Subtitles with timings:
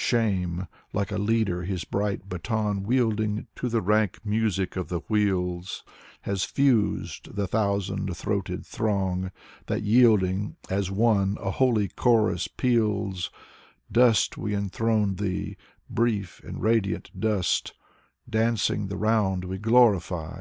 [0.00, 5.82] Shame, like a leader his bright baton wielding To the rank music of the wheels,
[6.20, 9.32] Has fused the thousand throated throng,
[9.66, 13.32] that yielding As one, a holy chorus peals:"
[14.00, 15.56] Dust, we enthrone thee;
[15.90, 17.72] brief and radiant Dust,
[18.30, 20.36] Dancing the round, we glorify.